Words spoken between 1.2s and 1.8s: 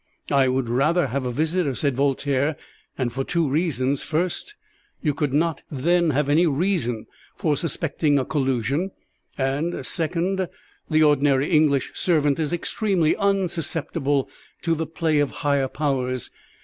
a visitor,"